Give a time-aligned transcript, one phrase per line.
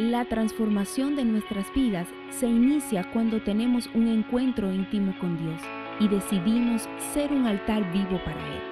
[0.00, 5.60] La transformación de nuestras vidas se inicia cuando tenemos un encuentro íntimo con Dios
[6.00, 8.62] y decidimos ser un altar vivo para Él.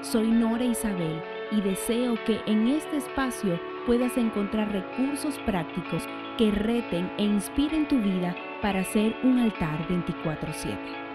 [0.00, 6.02] Soy Nora Isabel y deseo que en este espacio puedas encontrar recursos prácticos
[6.36, 11.09] que reten e inspiren tu vida para ser un altar 24/7.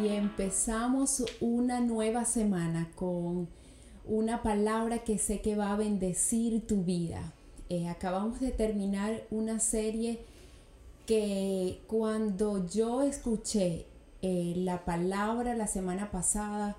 [0.00, 3.48] Y empezamos una nueva semana con
[4.04, 7.32] una palabra que sé que va a bendecir tu vida.
[7.68, 10.20] Eh, acabamos de terminar una serie
[11.04, 13.86] que cuando yo escuché
[14.22, 16.76] eh, la palabra la semana pasada,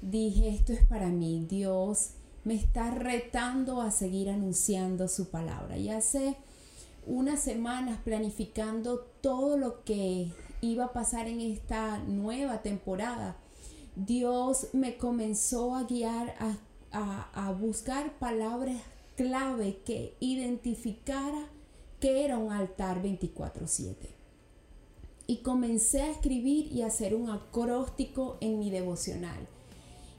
[0.00, 2.10] dije, esto es para mí, Dios
[2.44, 5.76] me está retando a seguir anunciando su palabra.
[5.76, 6.36] Y hace
[7.06, 10.30] unas semanas planificando todo lo que
[10.60, 13.36] iba a pasar en esta nueva temporada,
[13.96, 16.34] Dios me comenzó a guiar
[16.92, 18.80] a, a buscar palabras
[19.16, 21.46] clave que identificara
[22.00, 24.20] que era un altar 24/7
[25.30, 29.46] y comencé a escribir y a hacer un acróstico en mi devocional.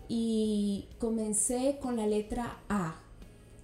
[0.07, 2.95] Y comencé con la letra A.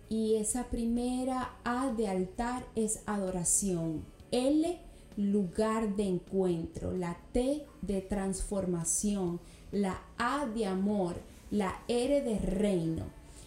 [0.09, 4.03] Y esa primera A de altar es adoración.
[4.31, 4.77] L,
[5.17, 6.93] lugar de encuentro.
[6.93, 9.41] La T de transformación.
[9.71, 11.15] La A de amor.
[11.51, 13.05] La R de reino.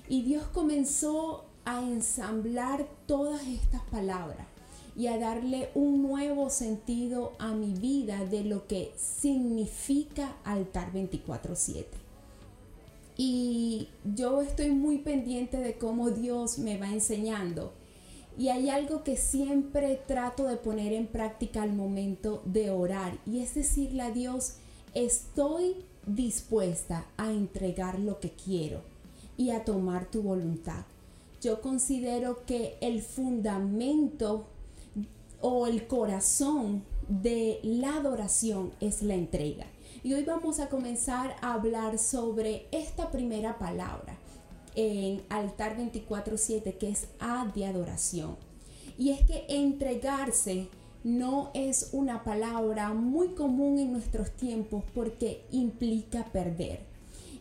[0.08, 4.46] Y Dios comenzó a ensamblar todas estas palabras
[4.96, 11.97] y a darle un nuevo sentido a mi vida de lo que significa altar 24/7.
[13.16, 17.72] Y yo estoy muy pendiente de cómo Dios me va enseñando.
[18.38, 23.18] Y hay algo que siempre trato de poner en práctica al momento de orar.
[23.26, 24.54] Y es decirle a Dios,
[24.94, 25.76] estoy
[26.06, 28.82] dispuesta a entregar lo que quiero
[29.36, 30.84] y a tomar tu voluntad.
[31.41, 34.47] Yo considero que el fundamento
[35.41, 39.66] o el corazón de la adoración es la entrega.
[40.02, 44.16] Y hoy vamos a comenzar a hablar sobre esta primera palabra
[44.75, 48.36] en altar 24/7 que es A de adoración.
[48.98, 50.69] Y es que entregarse
[51.03, 56.80] no es una palabra muy común en nuestros tiempos porque implica perder.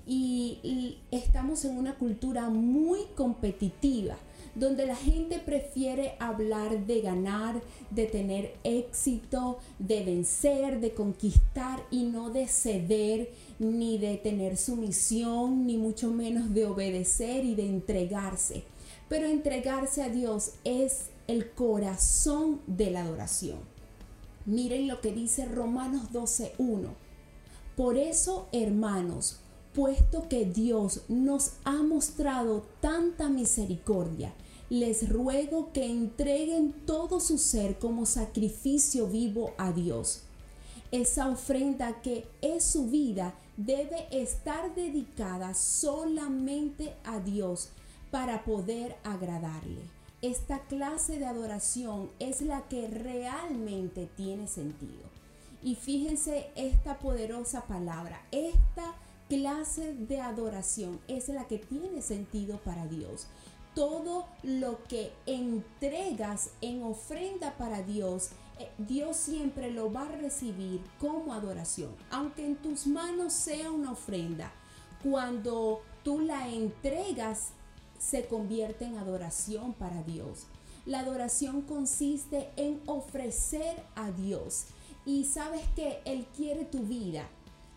[0.07, 4.17] Y, y estamos en una cultura muy competitiva
[4.59, 12.03] donde la gente prefiere hablar de ganar, de tener éxito, de vencer, de conquistar y
[12.03, 18.63] no de ceder, ni de tener sumisión, ni mucho menos de obedecer y de entregarse.
[19.07, 23.59] Pero entregarse a Dios es el corazón de la adoración.
[24.45, 26.89] Miren lo que dice Romanos 12.1.
[27.75, 29.39] Por eso, hermanos,
[29.73, 34.33] puesto que Dios nos ha mostrado tanta misericordia,
[34.69, 40.23] les ruego que entreguen todo su ser como sacrificio vivo a Dios.
[40.91, 47.69] Esa ofrenda que es su vida debe estar dedicada solamente a Dios
[48.11, 49.81] para poder agradarle.
[50.21, 55.09] Esta clase de adoración es la que realmente tiene sentido.
[55.63, 58.95] Y fíjense esta poderosa palabra, esta
[59.29, 63.27] clase de adoración es la que tiene sentido para Dios
[63.79, 70.81] todo lo que entregas en ofrenda para Dios, eh, Dios siempre lo va a recibir
[70.99, 71.95] como adoración.
[72.11, 74.51] Aunque en tus manos sea una ofrenda,
[75.01, 77.51] cuando tú la entregas,
[77.97, 80.47] se convierte en adoración para Dios.
[80.85, 84.65] La adoración consiste en ofrecer a Dios.
[85.05, 87.29] Y sabes que Él quiere tu vida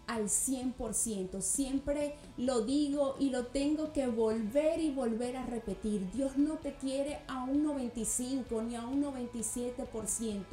[0.06, 1.40] al 100%.
[1.40, 6.10] Siempre lo digo y lo tengo que volver y volver a repetir.
[6.12, 10.44] Dios no te quiere a un 95 ni a un 97%.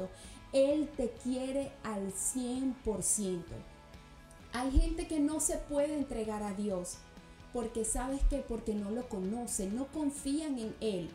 [0.54, 3.44] Él te quiere al 100%.
[4.52, 6.98] Hay gente que no se puede entregar a Dios
[7.54, 11.10] porque sabes que porque no lo conocen, no confían en Él.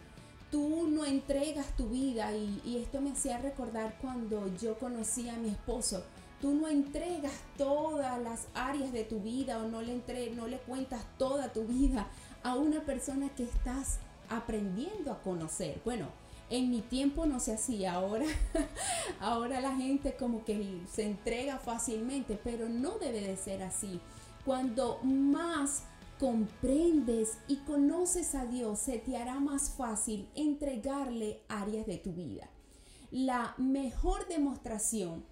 [0.51, 5.37] Tú no entregas tu vida y, y esto me hacía recordar cuando yo conocí a
[5.37, 6.05] mi esposo
[6.41, 10.59] tú no entregas todas las áreas de tu vida o no le, entre, no le
[10.59, 12.09] cuentas toda tu vida
[12.43, 13.99] a una persona que estás
[14.29, 15.81] aprendiendo a conocer.
[15.85, 16.09] Bueno,
[16.51, 18.27] en mi tiempo no se hacía, ahora,
[19.21, 24.01] ahora la gente como que se entrega fácilmente, pero no debe de ser así.
[24.45, 25.85] Cuando más
[26.19, 32.49] comprendes y conoces a Dios, se te hará más fácil entregarle áreas de tu vida.
[33.11, 35.25] La mejor demostración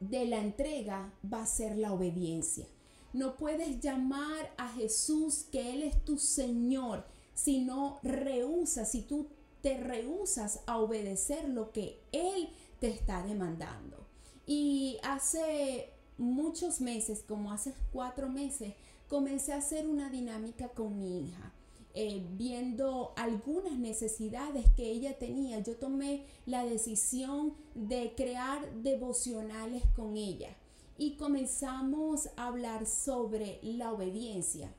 [0.00, 2.66] de la entrega va a ser la obediencia.
[3.12, 7.04] No puedes llamar a Jesús que Él es tu Señor
[7.34, 9.28] si no rehusas, si tú
[9.62, 12.48] te rehusas a obedecer lo que Él
[12.80, 14.06] te está demandando.
[14.46, 18.74] Y hace muchos meses, como hace cuatro meses,
[19.08, 21.52] comencé a hacer una dinámica con mi hija.
[21.98, 30.14] Eh, viendo algunas necesidades que ella tenía, yo tomé la decisión de crear devocionales con
[30.18, 30.54] ella
[30.98, 34.74] y comenzamos a hablar sobre la obediencia.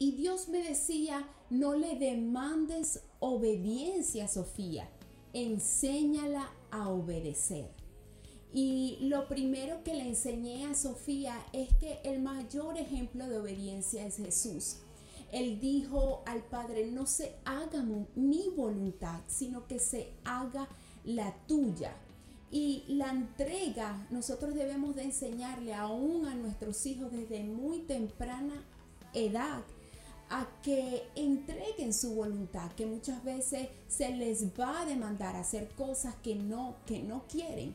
[0.00, 4.90] Y Dios me decía, no le demandes obediencia, Sofía,
[5.32, 7.70] enséñala a obedecer.
[8.52, 14.04] Y lo primero que le enseñé a Sofía es que el mayor ejemplo de obediencia
[14.04, 14.78] es Jesús.
[15.36, 17.84] Él dijo al Padre, no se haga
[18.14, 20.66] mi voluntad, sino que se haga
[21.04, 21.94] la tuya.
[22.50, 28.64] Y la entrega, nosotros debemos de enseñarle aún a nuestros hijos desde muy temprana
[29.12, 29.62] edad
[30.30, 36.14] a que entreguen su voluntad, que muchas veces se les va a demandar hacer cosas
[36.22, 37.74] que no, que no quieren.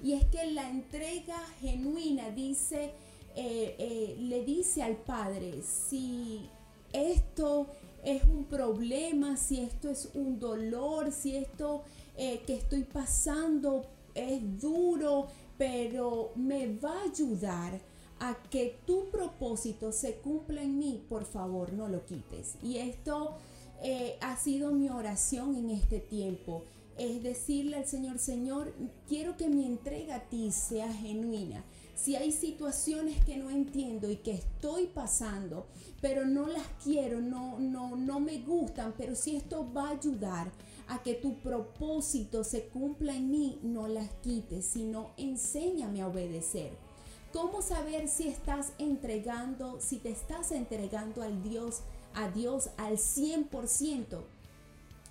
[0.00, 2.92] Y es que la entrega genuina dice,
[3.34, 6.48] eh, eh, le dice al Padre, si
[6.92, 7.68] esto
[8.04, 11.82] es un problema, si esto es un dolor, si esto
[12.16, 13.84] eh, que estoy pasando
[14.14, 15.26] es duro,
[15.58, 17.80] pero me va a ayudar
[18.18, 22.56] a que tu propósito se cumpla en mí, por favor no lo quites.
[22.62, 23.36] Y esto
[23.82, 26.64] eh, ha sido mi oración en este tiempo.
[26.98, 28.74] Es decirle al Señor, Señor,
[29.08, 31.64] quiero que mi entrega a ti sea genuina.
[32.02, 35.66] Si hay situaciones que no entiendo y que estoy pasando,
[36.00, 40.50] pero no las quiero, no, no, no me gustan, pero si esto va a ayudar
[40.88, 46.72] a que tu propósito se cumpla en mí, no las quites, sino enséñame a obedecer.
[47.34, 51.82] ¿Cómo saber si estás entregando, si te estás entregando al Dios,
[52.14, 54.22] a Dios al 100%?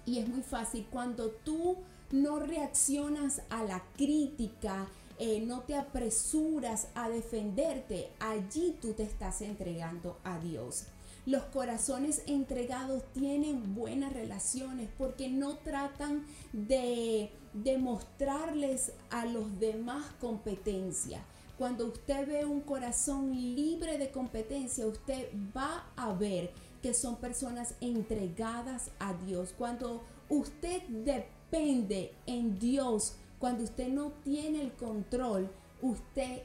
[0.08, 1.78] Y es muy fácil cuando tú
[2.12, 4.90] no reaccionas a la crítica,
[5.20, 10.86] eh, no te apresuras a defenderte, allí tú te estás entregando a Dios.
[11.26, 21.24] Los corazones entregados tienen buenas relaciones porque no tratan de demostrarles a los demás competencia
[21.60, 26.52] cuando usted ve un corazón libre de competencia, usted va a ver
[26.82, 29.54] que son personas entregadas a Dios.
[29.58, 35.50] Cuando usted depende en Dios, cuando usted no tiene el control,
[35.82, 36.42] usted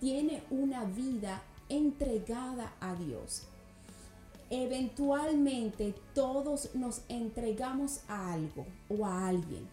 [0.00, 3.42] tiene una vida entregada a Dios.
[4.48, 9.68] Eventualmente todos nos entregamos a algo o a alguien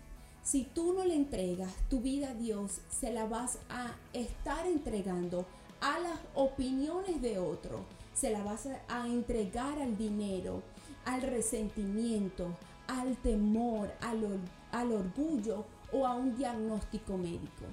[0.48, 5.46] si tú no le entregas tu vida a Dios, se la vas a estar entregando
[5.82, 7.82] a las opiniones de otro,
[8.14, 10.64] se la vas a entregar al dinero,
[11.04, 12.56] al resentimiento,
[12.88, 14.40] al temor, al,
[14.72, 17.66] al orgullo o a un diagnóstico médico.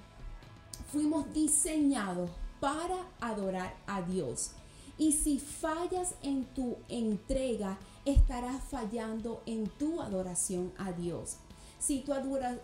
[0.93, 2.31] Fuimos diseñados
[2.61, 4.53] para adorar a Dios.
[4.97, 11.37] Y si fallas en tu entrega, estarás fallando en tu adoración a Dios.
[11.79, 12.15] Si tu,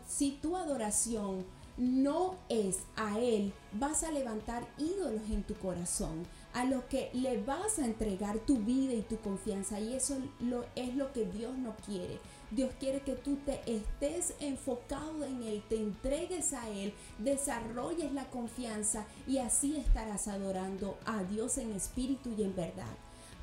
[0.07, 1.45] si tu adoración
[1.77, 7.43] no es a Él, vas a levantar ídolos en tu corazón, a los que le
[7.43, 9.81] vas a entregar tu vida y tu confianza.
[9.81, 12.19] Y eso lo, es lo que Dios no quiere.
[12.51, 18.25] Dios quiere que tú te estés enfocado en Él, te entregues a Él, desarrolles la
[18.25, 22.97] confianza y así estarás adorando a Dios en espíritu y en verdad.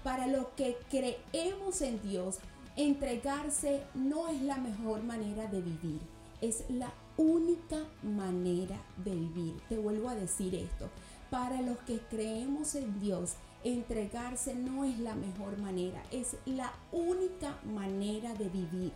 [0.04, 2.40] Para los que creemos en Dios,
[2.78, 6.00] Entregarse no es la mejor manera de vivir,
[6.42, 9.56] es la única manera de vivir.
[9.68, 10.88] Te vuelvo a decir esto,
[11.30, 17.60] para los que creemos en Dios, entregarse no es la mejor manera, es la única
[17.66, 18.92] manera de vivir.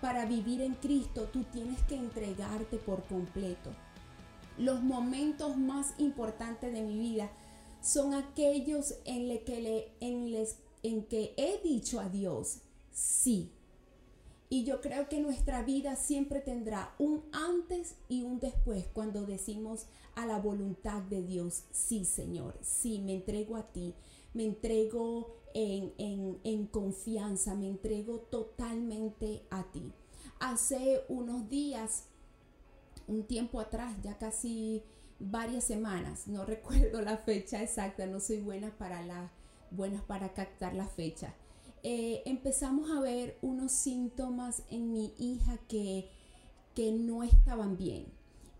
[0.00, 3.70] Para vivir en Cristo tú tienes que entregarte por completo.
[4.58, 7.30] Los momentos más importantes de mi vida
[7.80, 10.34] son aquellos en, que, en,
[10.82, 12.58] en que he dicho a Dios,
[12.92, 13.50] sí.
[14.52, 19.86] Y yo creo que nuestra vida siempre tendrá un antes y un después cuando decimos
[20.16, 23.94] a la voluntad de Dios, sí Señor, sí, me entrego a ti,
[24.34, 25.92] me entrego en,
[26.42, 29.92] en confianza, me entrego totalmente a ti.
[30.40, 32.06] Hace unos días,
[33.06, 34.82] un tiempo atrás, ya casi
[35.20, 39.30] varias semanas, no recuerdo la fecha exacta, no soy buena para la,
[39.70, 41.34] buenas para captar la fecha.
[41.82, 46.08] Eh, empezamos a ver unos síntomas en mi hija que,
[46.74, 48.06] que no estaban bien.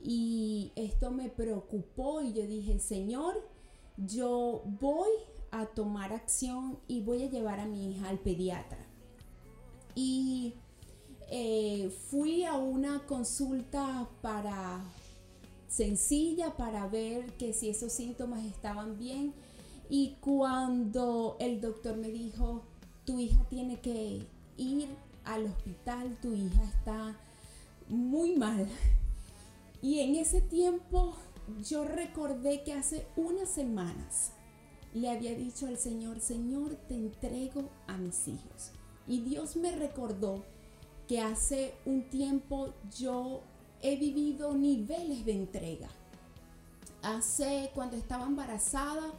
[0.03, 3.35] Y esto me preocupó y yo dije, Señor,
[3.99, 5.11] yo voy
[5.51, 8.79] a tomar acción y voy a llevar a mi hija al pediatra.
[9.95, 10.55] Y
[11.31, 14.83] eh, fui a una consulta para
[15.69, 19.35] sencilla para ver que si esos síntomas estaban bien.
[19.89, 22.63] Y cuando el doctor me dijo,
[23.05, 24.27] tu hija tiene que
[24.57, 24.89] ir
[25.25, 27.17] al hospital, tu hija está
[27.89, 28.69] muy mal.
[29.83, 31.17] Y en ese tiempo
[31.67, 34.33] yo recordé que hace unas semanas
[34.93, 38.73] le había dicho al Señor, Señor, te entrego a mis hijos.
[39.07, 40.45] Y Dios me recordó
[41.09, 43.41] que hace un tiempo yo
[43.83, 45.89] he vivido niveles de entrega.
[47.03, 49.13] Hace, cuando estaba embarazada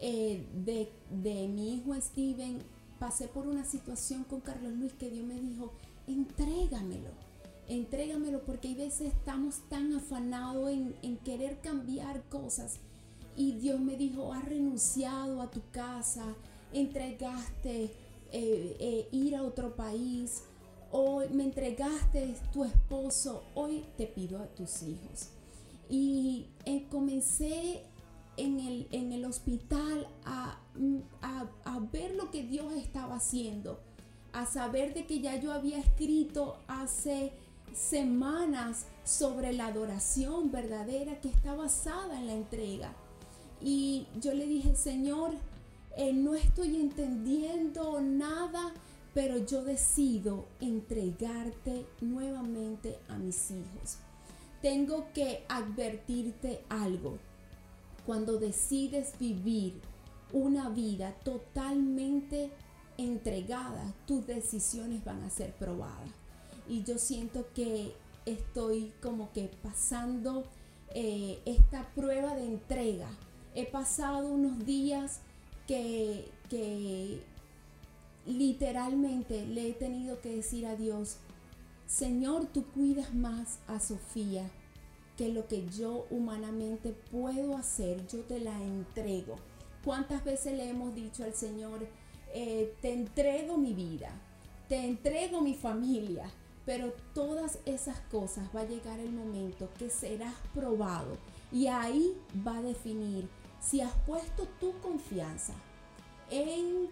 [0.00, 2.58] eh, de, de mi hijo Steven,
[2.98, 5.72] pasé por una situación con Carlos Luis que Dios me dijo,
[6.06, 7.10] entrégamelo,
[7.68, 12.76] entrégamelo porque hay veces estamos tan afanados en, querer cambiar cosas
[13.36, 16.24] y Dios me dijo, has renunciado a tu casa,
[16.72, 17.90] entregaste eh,
[18.32, 20.42] eh, ir a otro país,
[20.92, 25.30] hoy me entregaste tu esposo, hoy te pido a tus hijos.
[25.88, 27.82] Y eh, comencé
[28.36, 30.60] en el, en el hospital a,
[31.22, 33.80] a, ver lo que Dios estaba haciendo,
[34.32, 37.32] a saber de que ya yo había escrito hace
[37.72, 42.92] semanas sobre la adoración verdadera que está basada en la entrega.
[43.60, 45.32] Y yo le dije, Señor,
[45.96, 48.72] eh, no estoy entendiendo nada
[49.14, 53.98] pero yo decido entregarte nuevamente a mis hijos.
[54.60, 57.18] Tengo que advertirte algo.
[58.04, 59.80] Cuando decides vivir
[60.34, 62.50] una vida totalmente
[62.98, 66.10] entregada, tus decisiones van a ser probadas.
[66.68, 67.94] Y yo siento que
[68.26, 70.44] estoy como que pasando
[70.92, 73.08] eh, esta prueba de entrega.
[73.54, 75.20] He pasado unos días
[75.68, 77.22] que, que
[78.26, 81.18] literalmente le he tenido que decir a Dios,
[81.86, 84.50] Señor, tú cuidas más a Sofía
[85.16, 89.36] que lo que yo humanamente puedo hacer, yo te la entrego.
[89.84, 91.86] ¿Cuántas veces le hemos dicho al Señor,
[92.32, 94.10] eh, te entrego mi vida,
[94.68, 96.24] te entrego mi familia,
[96.64, 101.18] pero todas esas cosas va a llegar el momento que serás probado
[101.52, 103.28] y ahí va a definir
[103.60, 105.52] si has puesto tu confianza
[106.30, 106.88] en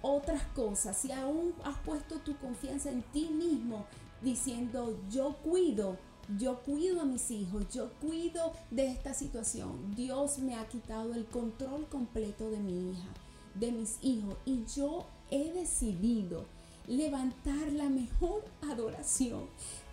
[0.00, 3.86] otras cosas, si aún has puesto tu confianza en ti mismo,
[4.22, 5.98] diciendo yo cuido,
[6.38, 11.26] yo cuido a mis hijos, yo cuido de esta situación, Dios me ha quitado el
[11.26, 13.08] control completo de mi hija,
[13.54, 16.44] de mis hijos, y yo he decidido
[16.86, 19.48] levantar la mejor adoración,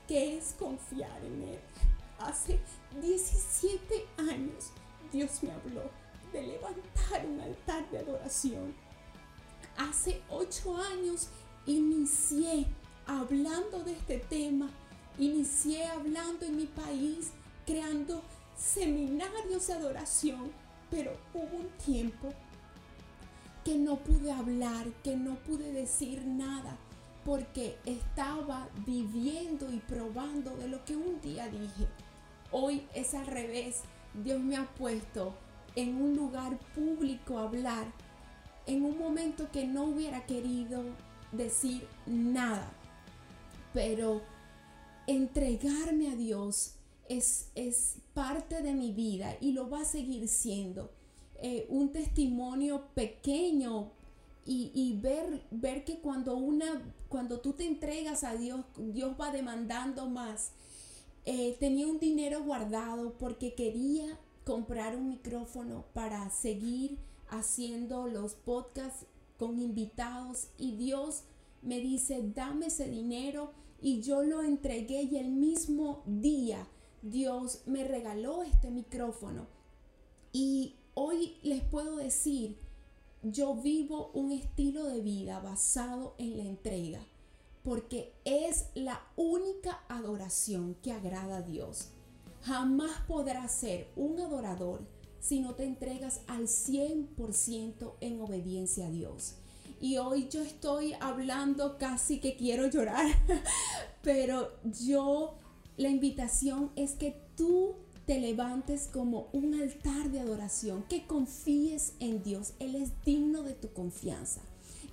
[0.08, 1.60] que es confiar en Él.
[2.20, 2.60] Hace
[3.02, 4.72] 17 años
[5.12, 5.84] Dios me habló
[6.32, 8.74] de levantar un altar de adoración
[9.78, 11.30] hace ocho años
[11.66, 12.68] inicié
[13.06, 14.70] hablando de este tema,
[15.22, 17.32] inicié hablando en mi país,
[17.66, 18.24] creando
[18.58, 20.52] seminarios de adoración,
[20.90, 22.34] pero hubo un tiempo
[23.64, 26.76] que no pude hablar, que no pude decir nada,
[27.24, 31.88] porque estaba viviendo y probando de lo que un día dije.
[32.52, 33.82] Hoy es al revés.
[34.24, 35.36] Dios me ha puesto
[35.76, 37.86] en un lugar público a hablar
[38.66, 40.84] en un momento que no hubiera querido
[41.32, 42.72] decir nada.
[43.74, 44.22] Pero
[45.08, 46.76] entregarme a Dios
[47.10, 50.92] es, es parte de mi vida y lo va a seguir siendo.
[51.44, 53.92] Eh, un testimonio pequeño
[54.46, 60.08] y, ver, ver que cuando, una, cuando tú te entregas a Dios, Dios va demandando
[60.08, 60.52] más.
[61.26, 66.98] Eh, tenía un dinero guardado porque quería comprar un micrófono para seguir
[67.30, 69.06] haciendo los podcasts
[69.38, 71.24] con invitados y Dios
[71.62, 76.68] me dice, dame ese dinero y yo lo entregué y el mismo día
[77.02, 79.48] Dios me regaló este micrófono.
[80.32, 82.58] Y hoy les puedo decir,
[83.24, 87.06] yo vivo un estilo de vida basado en la entrega.
[87.64, 91.90] porque es la única adoración que agrada a Dios.
[92.42, 94.88] Jamás podrás ser un adorador
[95.20, 99.36] si no te entregas al 100% en obediencia a Dios.
[99.82, 103.08] Y hoy yo estoy hablando casi que quiero llorar,
[104.04, 105.34] pero yo,
[105.76, 107.74] la invitación es que tú
[108.06, 112.54] te levantes como un altar de adoración, que confíes en Dios.
[112.60, 114.42] Él es digno de tu confianza.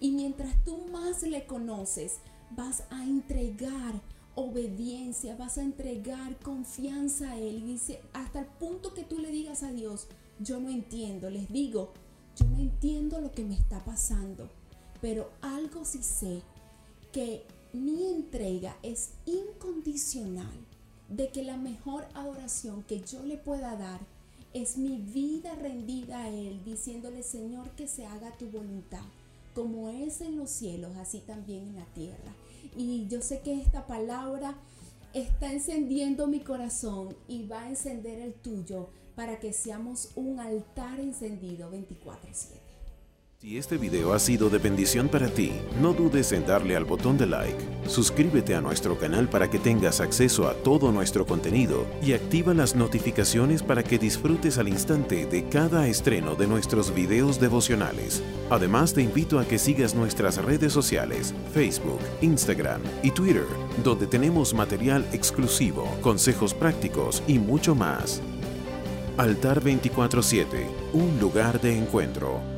[0.00, 2.20] Y mientras tú más le conoces,
[2.56, 4.00] vas a entregar
[4.36, 7.58] obediencia, vas a entregar confianza a Él.
[7.58, 10.06] Y dice, hasta el punto que tú le digas a Dios,
[10.38, 11.92] yo no entiendo, les digo,
[12.36, 14.48] yo no entiendo lo que me está pasando,
[15.00, 16.42] pero algo sí sé,
[17.12, 20.66] que mi entrega es incondicional,
[21.08, 24.00] de que la mejor adoración que yo le pueda dar
[24.54, 29.04] es mi vida rendida a Él, diciéndole, Señor, que se haga tu voluntad,
[29.54, 32.34] como es en los cielos, así también en la tierra.
[32.76, 34.54] Y yo sé que esta palabra
[35.14, 41.00] está encendiendo mi corazón y va a encender el tuyo para que seamos un altar
[41.00, 42.67] encendido 24/7.
[43.40, 47.16] Si este video ha sido de bendición para ti, no dudes en darle al botón
[47.16, 52.14] de like, suscríbete a nuestro canal para que tengas acceso a todo nuestro contenido y
[52.14, 58.24] activa las notificaciones para que disfrutes al instante de cada estreno de nuestros videos devocionales.
[58.50, 63.46] Además te invito a que sigas nuestras redes sociales, Facebook, Instagram y Twitter,
[63.84, 68.20] donde tenemos material exclusivo, consejos prácticos y mucho más.
[69.16, 70.44] Altar 24-7,
[70.92, 72.57] un lugar de encuentro.